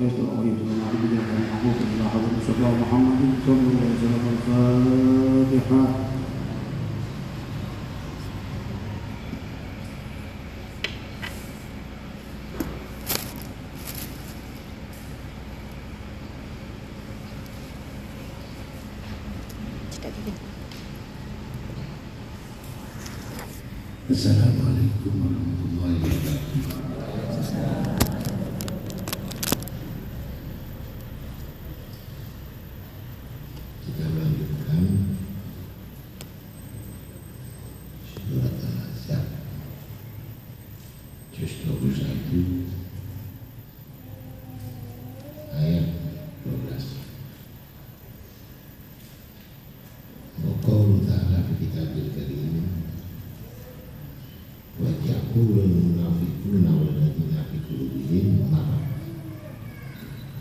[0.00, 2.72] ليس رضيت من عبد المحبوب إلى حضرة الشفاعة
[3.46, 4.24] صلى الله عليه وسلم
[5.52, 5.82] الفاتحة.
[24.10, 25.67] السلام عليكم ورحمة الله
[50.77, 52.53] وقوله تعالى في كتاب الكريم
[54.81, 58.83] ويقول المنافقون والذين في قلوبهم مرض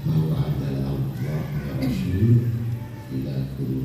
[0.07, 2.37] ما وعدنا الله ورسوله
[3.13, 3.81] إلى كل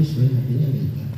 [0.00, 1.09] Tapi sebenarnya nggak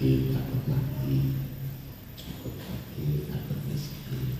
[0.00, 1.36] takut mati,
[2.16, 4.32] takut lagi, takut miskin,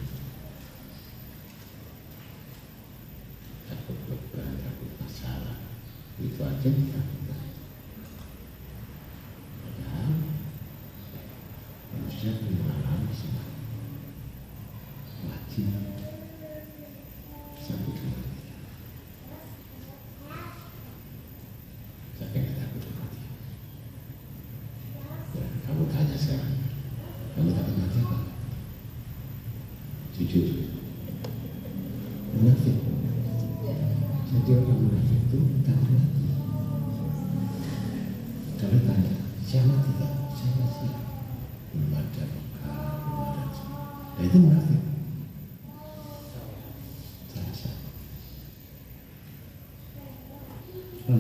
[3.69, 5.61] takut beban, takut masalah.
[6.17, 7.01] Itu aja kita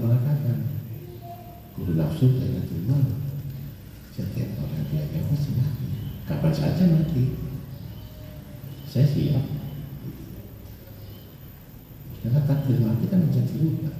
[0.00, 0.58] mengatakan
[1.76, 2.99] guru nafsu tidak terima
[4.17, 5.87] setiap orang dia nyawa mati
[6.25, 7.50] kapan saja mati
[8.91, 9.47] saya siap.
[12.20, 13.97] Karena takdir mati kan menjadi dirubah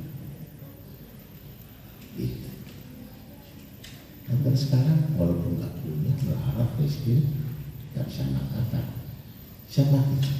[2.19, 2.51] gitu
[4.27, 7.23] sampai sekarang walaupun gak punya berharap miskin
[7.95, 8.85] nggak bisa mengatakan.
[9.71, 10.40] Siapa mati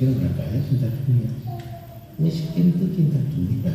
[0.00, 1.28] kira orang kaya cinta dunia?
[2.16, 3.68] Miskin itu cinta dunia.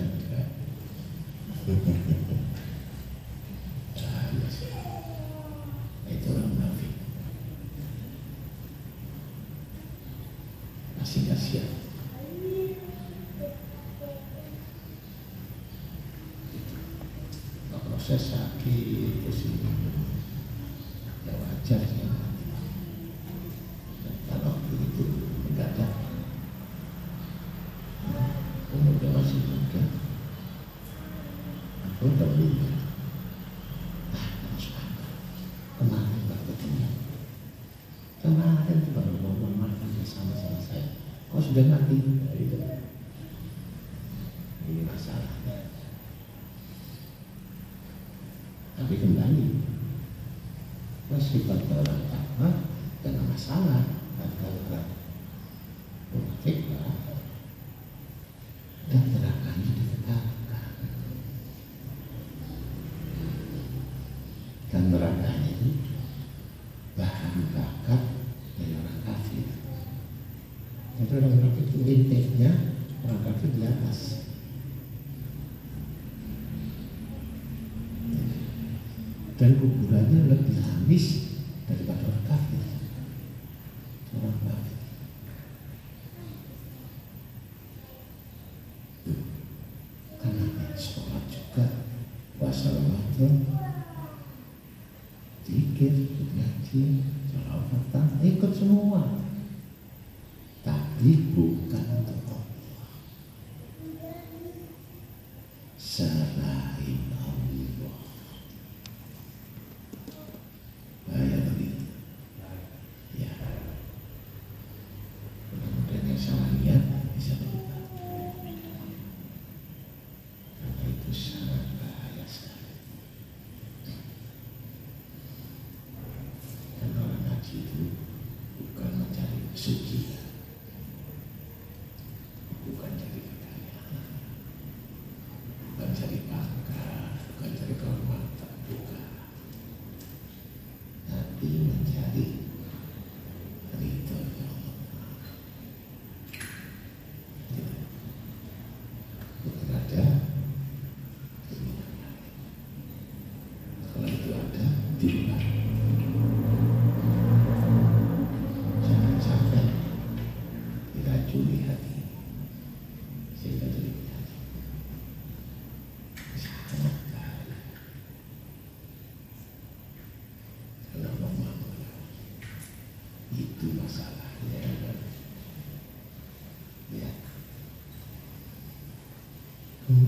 [79.45, 81.24] dan kuburannya lebih lamis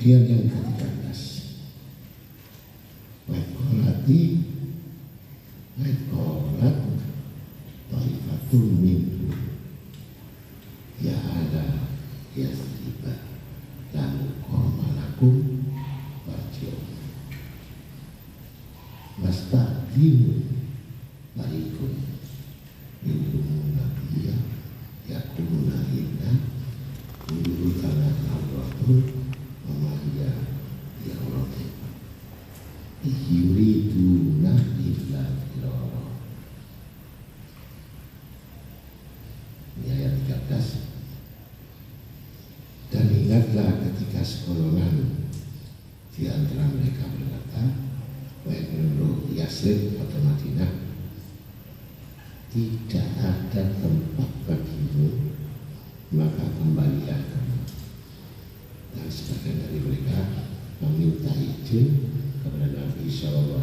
[0.08, 0.40] Yang udah
[1.12, 1.28] 13.
[3.28, 3.48] Baik,
[3.84, 4.47] hati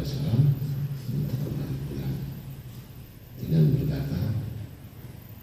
[0.05, 0.53] Wasallam
[3.41, 4.37] dengan berkata,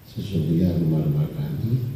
[0.07, 1.92] sesungguhnya rumah-rumah kami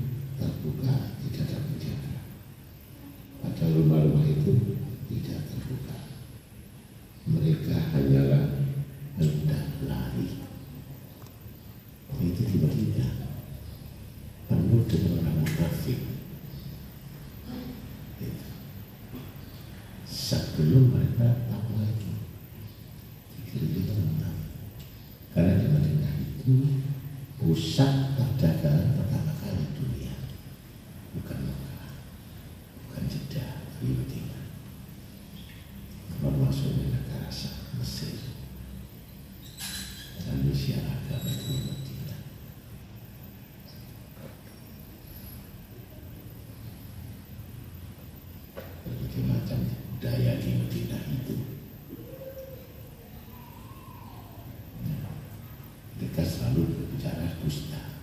[56.06, 57.95] kita selalu berbicara dusta.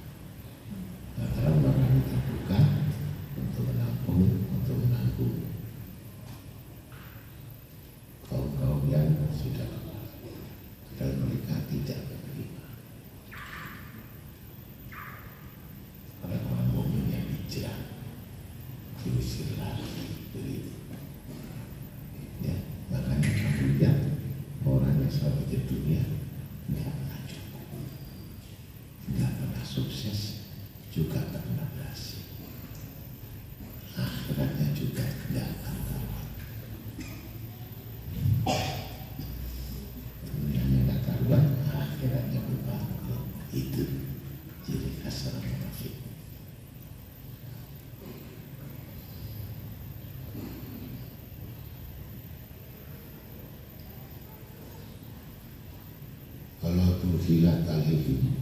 [57.61, 58.33] talibu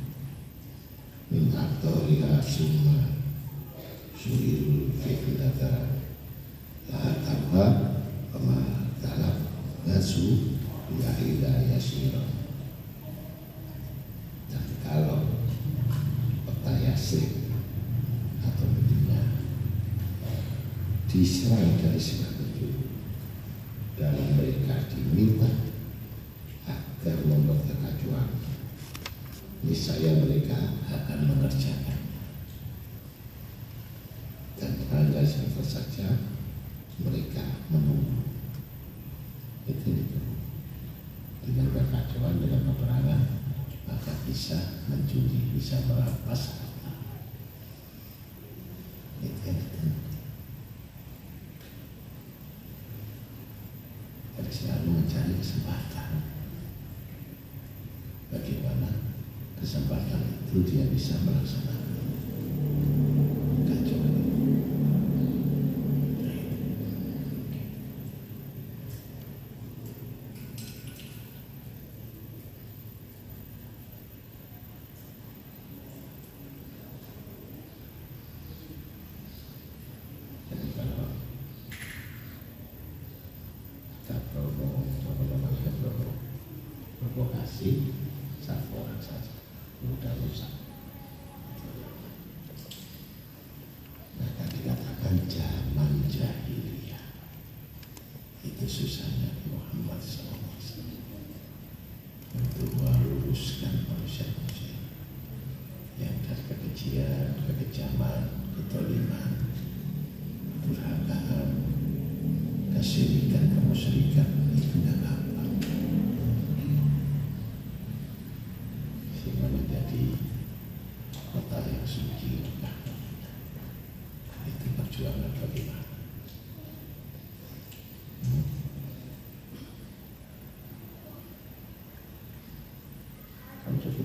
[1.32, 3.20] min aktoriha summa
[4.16, 6.00] suirul fitnata
[6.92, 7.68] la tarwa
[8.32, 8.58] wa ma
[9.04, 9.38] talab
[9.88, 10.56] nasu
[10.96, 12.24] ya ila yasira
[14.52, 15.24] dan kalau
[16.44, 17.56] kota Yasrib
[18.44, 19.24] atau Medina
[21.08, 22.91] diserang dari segala penjuru
[30.02, 30.58] yang mereka
[30.90, 31.81] akan mengerjakan.
[60.52, 61.71] itu bisa melaksanakan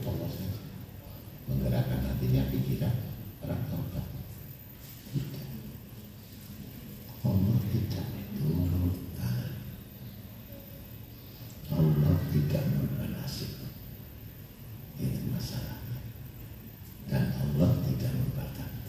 [0.07, 0.61] Allah saja
[1.47, 2.95] menggerakkan hatinya pikiran
[3.47, 4.07] orang tidak.
[7.27, 8.07] Allah tidak
[8.39, 9.51] turunkan
[11.67, 13.51] Allah tidak merubah nasib
[14.99, 15.99] itu masalahnya.
[17.07, 18.87] Dan Allah tidak merubah takdir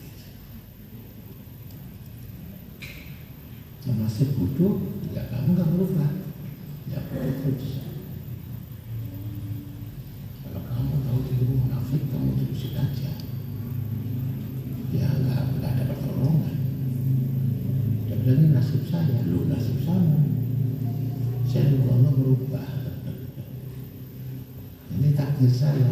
[3.97, 4.73] masih butuh
[5.11, 6.09] ya kamu nggak berubah
[6.87, 7.85] ya butuh terus
[10.47, 13.13] kalau kamu tahu dirimu munafik kamu terusin aja
[14.95, 16.57] ya nggak nggak ada pertolongan
[18.09, 20.23] dan ini nasib saya lu nasib sama
[21.43, 22.67] saya juga Allah berubah
[24.97, 25.09] ini
[25.51, 25.91] saya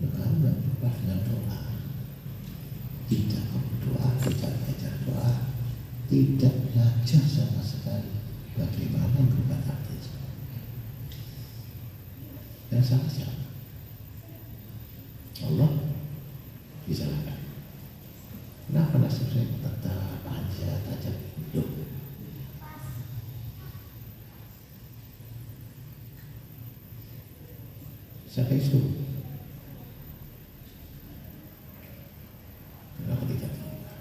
[0.00, 1.60] ya nggak berubah dengan doa.
[3.04, 5.32] Tidak kamu doa tidak belajar doa
[6.08, 8.12] tidak belajar sama sekali
[8.54, 10.04] bagaimana berubah takdir
[12.70, 13.44] dan salah siapa
[15.44, 15.70] Allah
[16.88, 17.40] disalahkan
[18.68, 21.68] kenapa nasib saya tetap aja tajam hidup
[28.28, 28.94] siapa yang suruh
[32.98, 33.92] kenapa tidak terima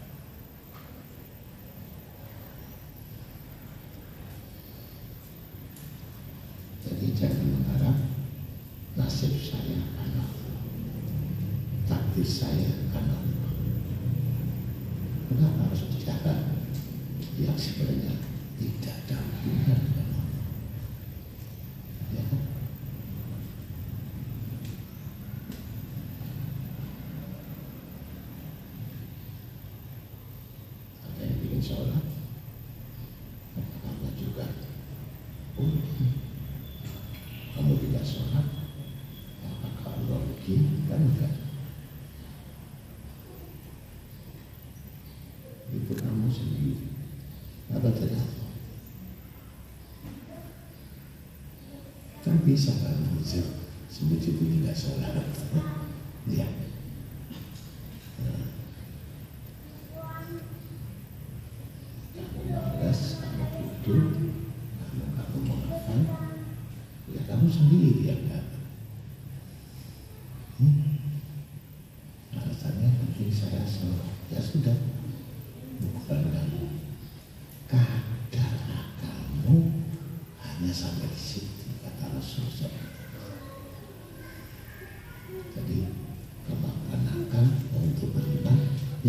[6.84, 7.98] jadi jangan mengharap
[8.98, 10.62] nasib saya karena Allah
[12.24, 13.20] saya Allah
[15.28, 15.84] kenapa harus
[17.36, 18.16] yang sebenarnya
[18.56, 19.82] tidak ada hubungan
[22.16, 22.42] ya kan?
[31.52, 32.04] Yang sholat?
[37.54, 38.48] Kamu tidak sholat
[39.44, 40.56] apakah Allah rugi
[40.88, 41.04] kan
[45.74, 46.86] itu kamu sendiri
[47.74, 48.50] apa tidak Allah
[52.24, 52.94] kan bisa kan
[53.90, 55.26] sebut-sebut tidak sholat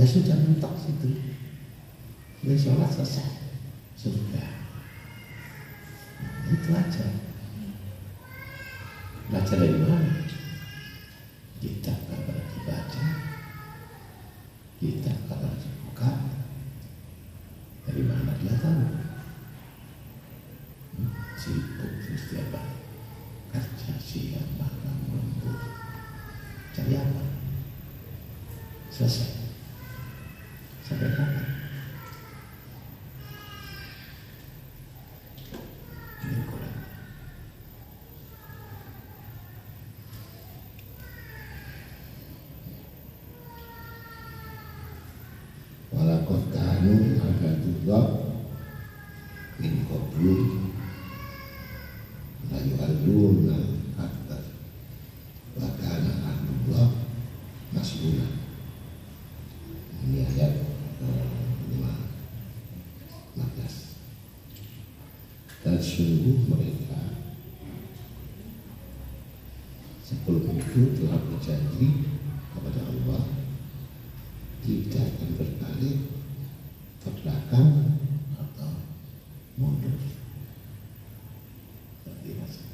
[0.05, 1.17] ya sudah mentok situ.
[2.45, 3.25] Ya sholat selesai.
[4.37, 4.53] Nah,
[6.53, 7.09] itu aja.
[9.33, 10.21] Baca dari mana?
[11.57, 13.05] Kitab kabar dibaca.
[14.77, 16.13] Kitab kabar dibuka.
[17.89, 18.85] Dari mana dia tahu?
[21.01, 22.77] Hmm, Sibuk setiap hari.
[23.55, 25.63] Kerja siang malam lembur
[26.75, 27.23] Cari apa?
[28.91, 29.45] Selesai
[30.85, 31.49] Sampai kapan?
[36.29, 36.75] Ini Quran
[46.85, 48.29] Walakot kanu agadullah
[49.57, 50.37] min qablu
[52.53, 53.57] la yu'alluna
[53.97, 54.45] akbar
[55.57, 56.93] wa kana ahlullah
[57.73, 58.29] mas'ula
[60.05, 60.61] ini ayat
[61.01, 61.25] eh,
[61.73, 62.05] lima
[63.33, 67.01] 15 dan sungguh mereka
[70.05, 72.13] sebelum itu telah berjanji
[72.53, 73.25] kepada Allah
[74.61, 76.15] tidak akan berbalik
[77.05, 78.01] ke belakang
[78.33, 78.73] atau
[79.61, 80.01] mundur.
[82.01, 82.65] Seperti itu.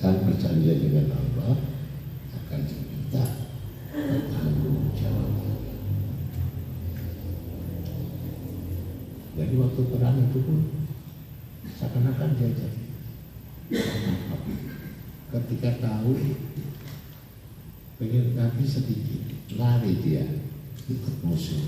[0.00, 1.56] Dan perjanjian dengan Allah
[2.32, 3.24] akan diminta
[3.92, 5.60] bertanggung jawab.
[9.36, 10.58] Jadi waktu perang itu pun
[11.76, 12.80] seakan-akan dia jadi
[15.32, 16.12] ketika tahu
[18.62, 19.22] Nabi sedikit.
[19.58, 20.22] Lari dia.
[20.86, 21.58] Ikut musuh.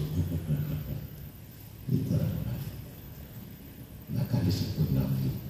[1.91, 2.71] Itu munafik
[4.15, 5.27] maka disebut nabi.
[5.27, 5.44] munafik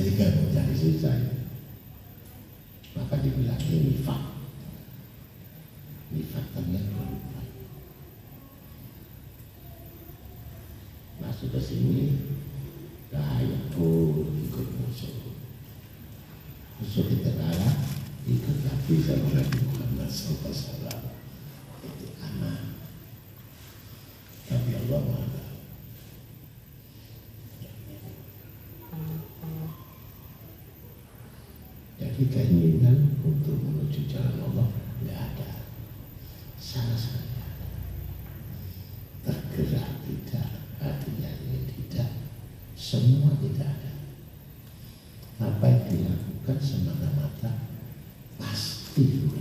[0.00, 1.16] enak, jadi gak mau cari susah.
[2.96, 4.22] Maka dibilang ini nifak.
[6.10, 7.46] Nifak yang berubah.
[11.20, 12.00] Masuk ke sini,
[13.12, 15.36] bahaya oh ikut musuh.
[16.80, 17.76] Musuh kita kalah,
[18.24, 21.12] ikut Nabi sama Nabi Muhammad SAW.
[21.84, 22.80] Itu aman.
[24.48, 25.40] Tapi Allah Maha
[32.20, 34.68] Jadi keinginan untuk menuju jalan Allah
[35.00, 35.64] tidak ada.
[36.60, 37.32] Sama sekali.
[39.24, 40.48] Tergerak tidak,
[40.84, 42.12] hatinya ini tidak,
[42.76, 43.92] semua tidak ada.
[45.48, 47.56] Apa yang dilakukan semata-mata
[48.36, 49.39] pasti bukan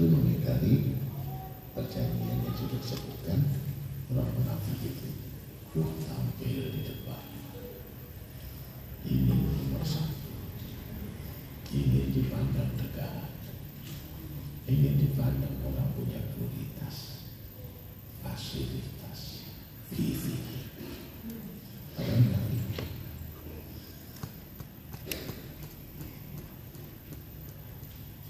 [0.00, 0.96] selalu mengingkari
[1.76, 3.52] perjanjian yang sudah disebutkan
[4.08, 5.12] orang munafik itu.
[5.76, 7.20] Wah tampil di depan.
[9.04, 10.24] Ini nomor satu.
[11.76, 13.28] Ini dipandang tegak.
[14.64, 17.28] Ini dipandang orang punya prioritas
[18.24, 19.44] Fasilitas
[19.92, 20.40] munafik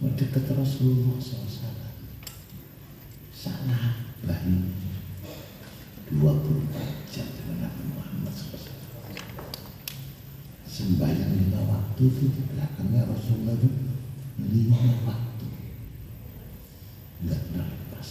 [0.01, 1.93] Mendekat Rasulullah SAW
[3.37, 4.65] Sangat baik
[6.21, 8.77] 24 jam dengan Nabi Muhammad SAW
[10.69, 13.91] Sembahyang lima waktu itu di belakangnya Rasulullah itu
[14.49, 15.47] lima waktu
[17.21, 18.09] Enggak pernah lepas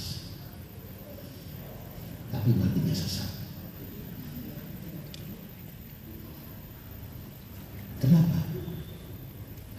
[2.29, 3.31] Tapi matinya sesat
[7.99, 8.39] Kenapa?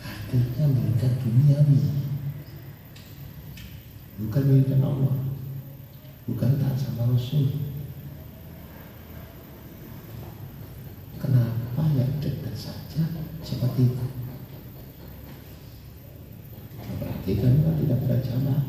[0.03, 1.81] Akhirnya mereka duniawi
[4.27, 5.17] Bukan milikkan Allah
[6.27, 7.71] Bukan taat sama Rasul
[11.21, 13.05] Kenapa yang dekat saja
[13.45, 14.07] seperti itu?
[16.99, 18.65] Berarti kan kita tidak berjamaah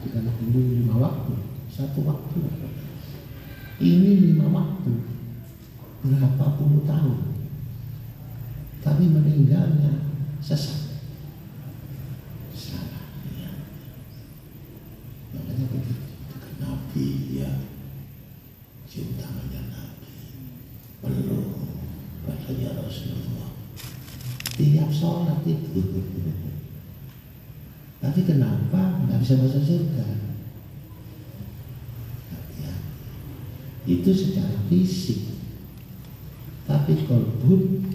[0.00, 1.34] Dengan dulu lima waktu
[1.68, 2.38] Satu waktu
[3.82, 4.92] Ini lima waktu
[6.04, 7.18] Berapa puluh tahun
[8.80, 10.96] Tapi meninggalnya sesat
[12.54, 13.50] Salah ya.
[15.34, 17.08] Makanya begitu Dengan Nabi
[17.42, 17.52] ya
[18.86, 20.14] Cinta dengan Nabi
[21.02, 21.64] Peluk
[22.54, 23.50] Padanya Rasulullah.
[24.54, 25.82] Tiap sholat itu.
[27.98, 29.02] Tapi kenapa?
[29.02, 30.06] Nggak bisa masuk surga?
[32.30, 33.90] Hati-hati.
[33.90, 35.34] Itu secara fisik.
[36.70, 37.90] Tapi kolbun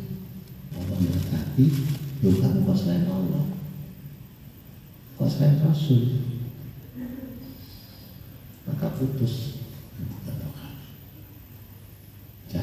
[0.76, 1.00] Allah
[2.20, 3.48] Loh kamu kok selain Allah.
[5.16, 6.20] Kok selain Rasul.
[8.68, 9.64] Maka putus
[10.00, 10.88] Bukan rohani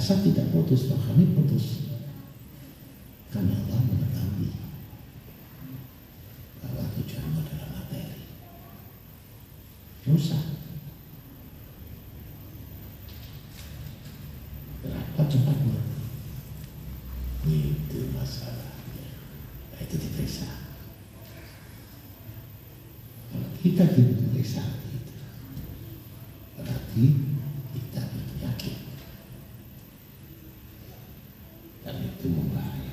[0.07, 1.83] Jasad tidak putus, rohani putus.
[3.35, 4.06] Karena Allah
[31.87, 32.86] dan itu membahayakan.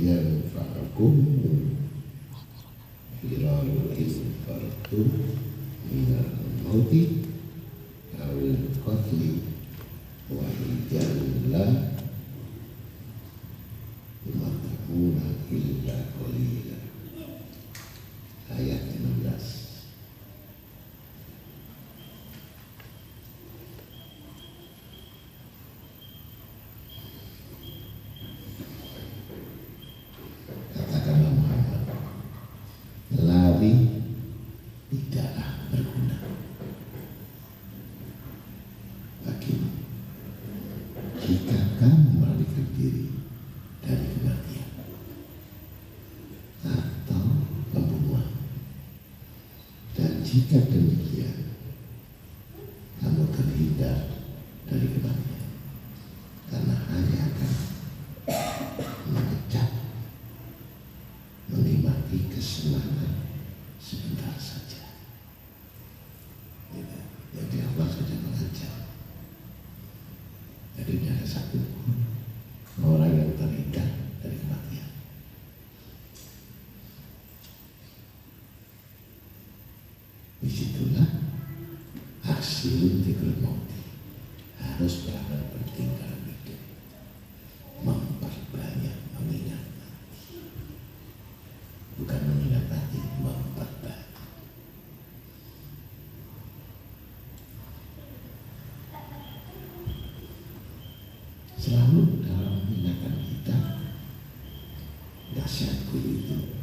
[0.00, 1.16] yang fakum
[3.20, 3.92] firaru
[50.54, 50.93] acceptance.
[82.64, 83.60] sebelum tidur
[84.56, 86.60] harus bangun bertingkah hidup
[87.84, 90.40] memperbanyak mengingat mati
[92.00, 94.16] bukan mengingat mati memperbanyak.
[101.60, 103.58] Selalu dalam ingatan kita
[105.36, 106.53] dahsyat itu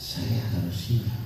[0.00, 1.20] saya harus siap.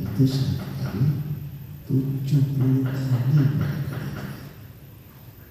[0.00, 1.06] Itu satu kali
[1.84, 3.44] 70 kali.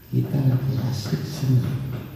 [0.10, 2.07] Kita lagi asik senang.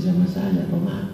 [0.00, 1.09] Sama saya kok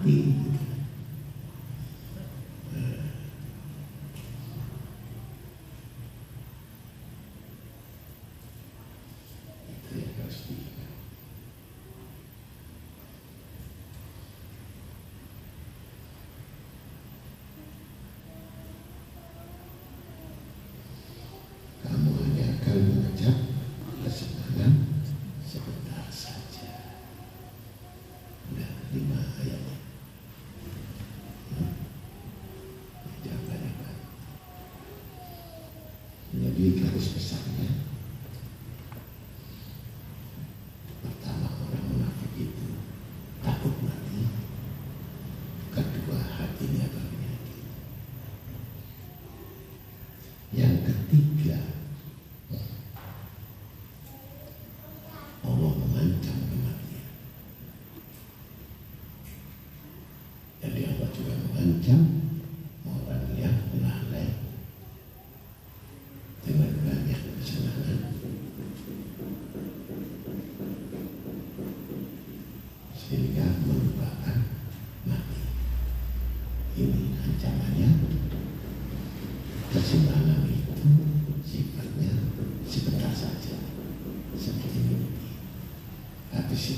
[86.57, 86.73] все.